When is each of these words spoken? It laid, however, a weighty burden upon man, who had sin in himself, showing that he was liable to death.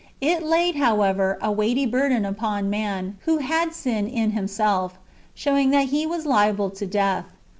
It 0.19 0.41
laid, 0.41 0.77
however, 0.77 1.37
a 1.43 1.51
weighty 1.51 1.85
burden 1.85 2.25
upon 2.25 2.71
man, 2.71 3.19
who 3.25 3.37
had 3.37 3.71
sin 3.75 4.07
in 4.07 4.31
himself, 4.31 4.97
showing 5.35 5.69
that 5.69 5.89
he 5.89 6.07
was 6.07 6.25
liable 6.25 6.71
to 6.71 6.87
death. 6.87 7.25